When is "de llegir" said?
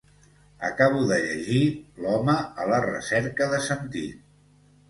1.11-1.59